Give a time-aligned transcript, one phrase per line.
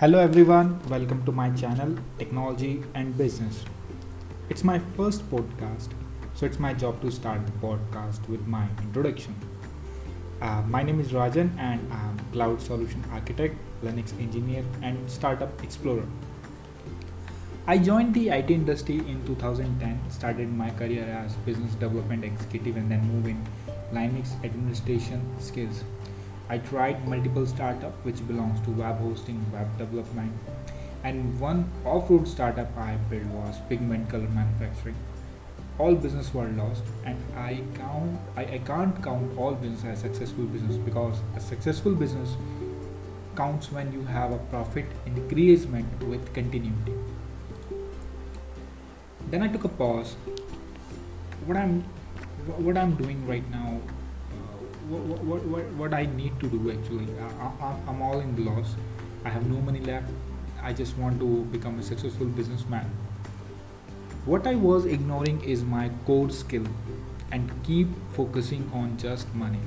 [0.00, 3.64] Hello everyone, welcome to my channel Technology and Business.
[4.50, 5.88] It's my first podcast,
[6.34, 9.34] so it's my job to start the podcast with my introduction.
[10.42, 16.04] Uh, my name is Rajan and I'm Cloud Solution Architect, Linux Engineer, and Startup Explorer.
[17.66, 22.90] I joined the IT industry in 2010, started my career as business development executive, and
[22.90, 23.42] then moved in
[23.94, 25.84] Linux administration skills.
[26.48, 30.32] I tried multiple startup which belongs to web hosting, web development,
[31.02, 34.94] and one off-road startup I built was pigment color manufacturing.
[35.78, 40.44] All business were lost, and I count I, I can't count all business as successful
[40.44, 42.36] business because a successful business
[43.36, 46.94] counts when you have a profit increasement with continuity.
[49.30, 50.14] Then I took a pause.
[51.44, 51.82] What I'm
[52.56, 53.80] what I'm doing right now
[54.88, 57.08] what, what, what, what I need to do actually.
[57.18, 58.74] I, I, I'm all in the loss.
[59.24, 60.10] I have no money left.
[60.62, 62.90] I just want to become a successful businessman.
[64.24, 66.64] What I was ignoring is my core skill
[67.32, 69.60] and keep focusing on just money.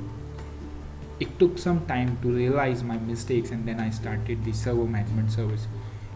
[1.19, 5.31] It took some time to realize my mistakes and then I started the server management
[5.31, 5.67] service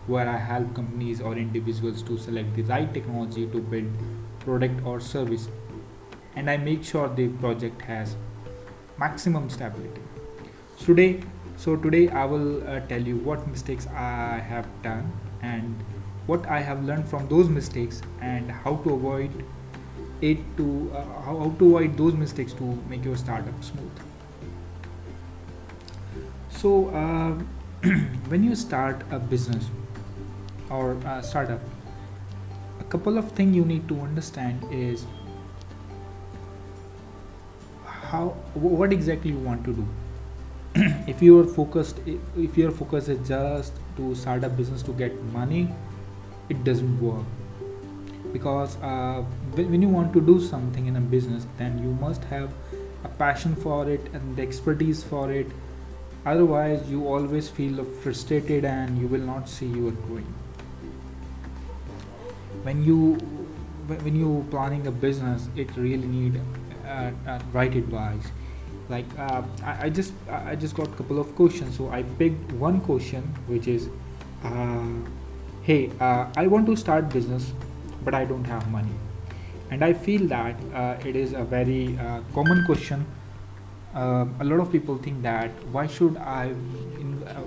[0.08, 3.92] where I help companies or individuals to select the right technology to build
[4.40, 5.50] product or service
[6.36, 8.16] and I make sure the project has
[8.98, 10.02] maximum stability.
[10.78, 11.24] So today
[11.56, 15.12] so today i will uh, tell you what mistakes i have done
[15.44, 15.84] and
[16.26, 19.44] what i have learned from those mistakes and how to avoid
[20.22, 23.92] it to uh, how, how to avoid those mistakes to make your startup smooth.
[26.50, 27.34] So uh,
[28.30, 29.70] when you start a business
[30.70, 31.60] or a startup
[32.80, 35.06] a couple of things you need to understand is
[38.14, 39.86] how what exactly you want to do?
[41.14, 42.02] If you are focused
[42.48, 45.62] if your focus is just to start a business to get money
[46.50, 47.26] it doesn't work.
[48.34, 49.24] Because uh,
[49.56, 52.54] when you want to do something in a business then you must have
[53.04, 55.48] a passion for it and the expertise for it.
[56.26, 60.34] Otherwise you always feel frustrated and you will not see you are growing.
[62.62, 63.16] When you
[63.88, 66.40] when you planning a business it really need
[67.54, 68.32] right advice
[68.90, 71.78] like uh, I, I, just I just got a couple of questions.
[71.78, 73.90] So I picked one question which is
[74.44, 74.84] uh,
[75.62, 77.54] hey uh, I want to start business
[78.04, 78.96] but I don't have money.
[79.72, 81.98] And I feel that uh, it is a very
[82.34, 83.06] common question.
[83.96, 86.50] A lot of people think that why should I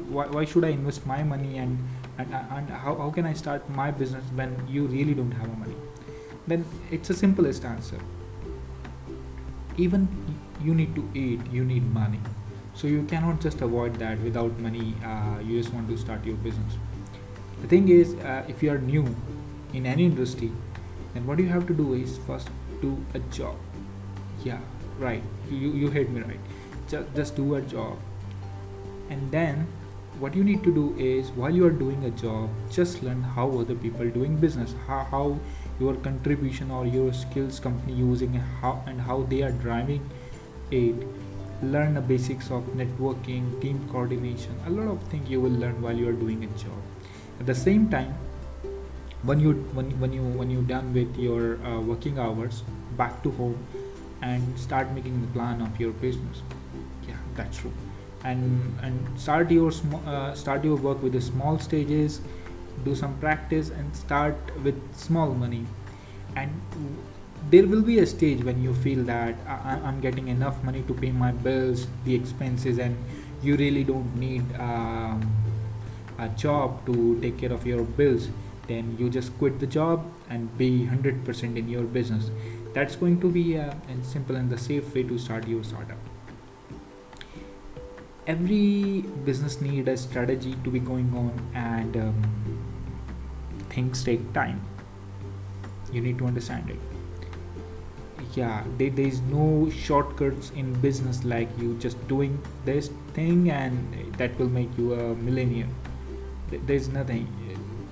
[0.09, 1.79] why, why should I invest my money and
[2.19, 5.75] and, and how, how can I start my business when you really don't have money?
[6.47, 7.99] Then it's a simplest answer
[9.77, 10.09] even
[10.63, 12.21] you need to eat you need money.
[12.75, 16.37] So you cannot just avoid that without money uh, you just want to start your
[16.37, 16.75] business.
[17.63, 19.15] The thing is uh, if you are new
[19.73, 20.53] in any industry
[21.15, 22.49] then what you have to do is first
[22.81, 23.57] do a job.
[24.45, 24.61] Yeah
[24.99, 25.23] right.
[25.51, 26.41] You, you heard me right.
[26.89, 27.99] Just, just do a job.
[29.11, 29.67] And then
[30.19, 33.51] what you need to do is while you are doing a job just learn how
[33.59, 35.39] other people doing business how, how
[35.79, 40.09] your contribution or your skills company using how and how they are driving
[40.71, 40.95] it
[41.63, 45.97] learn the basics of networking team coordination a lot of things you will learn while
[45.97, 46.81] you are doing a job.
[47.41, 48.15] At the same time
[49.23, 52.63] when you when, when you when you done with your uh, working hours
[52.97, 53.59] back to home
[54.23, 56.43] and start making the plan of your business.
[57.09, 57.73] Yeah that's true.
[58.25, 62.21] And and start your sm- uh, start your work with the small stages
[62.85, 65.67] do some practice and start with small money.
[66.35, 66.51] And
[67.51, 70.95] there will be a stage when you feel that I, am getting enough money to
[70.95, 72.97] pay my bills the expenses and
[73.43, 75.33] you really don't need um,
[76.19, 78.29] a job to take care of your bills.
[78.67, 82.31] Then you just quit the job and be 100% in your business.
[82.75, 85.99] That's going to be a, a simple and the safe way to start your startup.
[88.27, 92.66] Every business need a strategy to be going on and um,
[93.77, 94.61] things take time.
[95.93, 96.81] You need to understand it.
[98.35, 104.39] Yeah there, is no shortcuts in business like you just doing this thing and that
[104.39, 105.69] will make you a millionaire.
[106.51, 107.29] There's nothing.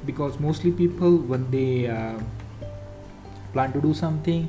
[0.04, 2.18] Because mostly people when they uh,
[3.52, 4.48] plan to do something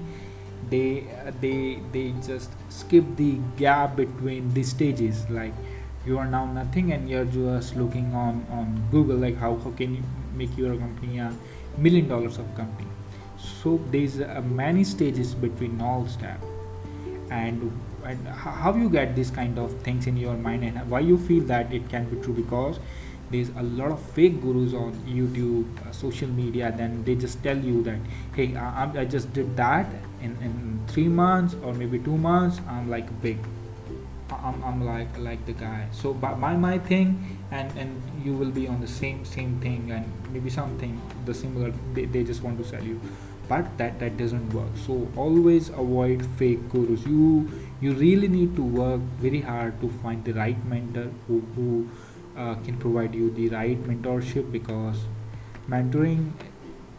[0.70, 5.30] they uh, they they just skip the gap between the stages.
[5.30, 5.54] Like
[6.06, 9.96] you are now nothing and you're just looking on on google like how, how can
[9.96, 10.04] you
[10.36, 11.34] make your company a
[11.78, 12.90] million dollars of company.
[13.38, 16.40] So there's uh, many stages between all step
[17.30, 17.72] and
[18.06, 21.44] and how you get this kind of things in your mind and why you feel
[21.46, 22.34] that it can be true?
[22.34, 22.80] Because
[23.32, 27.58] there's a lot of fake gurus on youtube uh, social media then they just tell
[27.58, 27.98] you that
[28.36, 29.88] hey I, I just did that
[30.22, 32.60] in, in three months or maybe two months.
[32.68, 33.38] I'm like big
[34.32, 35.88] I'm, I'm like like the guy.
[35.92, 39.92] So by, by my thing and and you will be on the same same thing
[39.92, 43.00] and maybe something the similar they, they just want to sell you.
[43.48, 44.72] But that that doesn't work.
[44.76, 47.06] So always avoid fake gurus.
[47.06, 47.50] You
[47.82, 51.90] you really need to work very hard to find the right mentor who, who
[52.36, 55.06] uh, can provide you the right mentorship because
[55.70, 56.32] mentoring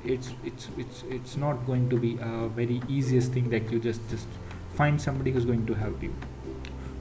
[0.04, 4.08] it's it's it's it's not going to be a very easiest thing that you just
[4.08, 4.28] just
[4.74, 6.14] find somebody who's going to help you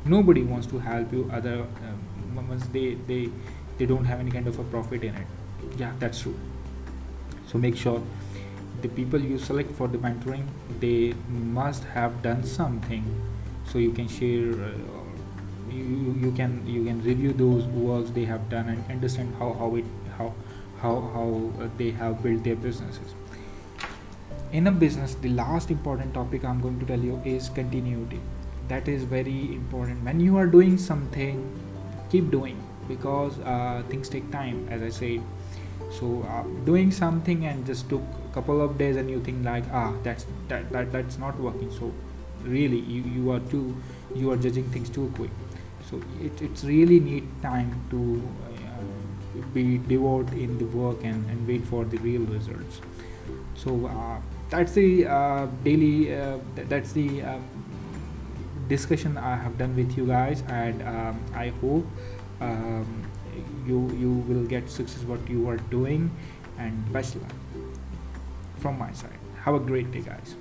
[0.06, 3.30] nobody wants to help you other um, once they they
[3.78, 5.28] they don't have any kind of a profit in it.
[5.78, 6.38] Yeah that's true.
[7.48, 8.02] So make sure
[8.82, 10.46] the people you select for the mentoring
[10.80, 13.04] they must have done something
[13.66, 14.72] so you can share uh,
[15.70, 19.76] you, you can you can review those works they have done and understand how how
[19.76, 19.86] it
[20.18, 20.34] how
[20.82, 21.28] how how
[21.64, 23.16] uh, they have built their businesses.
[24.52, 28.22] In a business the last important topic i'm going to tell you is continuity
[28.68, 30.04] that is very important.
[30.04, 31.44] When you are doing something
[32.10, 35.22] keep doing because uh, things take time as i said.
[35.92, 39.64] So uh, doing something and just took a couple of days and you think like
[39.72, 41.72] ah that's that, that that's not working.
[41.72, 41.92] So
[42.44, 43.76] really you, you are too
[44.16, 45.32] you are judging things too quick.
[45.90, 51.48] So it, it's really need time to uh, be devoted in the work and, and
[51.48, 52.82] wait for the real results.
[53.56, 54.20] So uh,
[54.50, 57.44] that's the uh, daily uh, th- that's the um,
[58.68, 61.86] discussion I have done with you guys, and um, I hope
[62.42, 63.04] um,
[63.66, 66.12] you you will get success what you are doing,
[66.58, 67.34] and best luck
[68.58, 69.20] from my side.
[69.44, 70.36] Have a great day, guys.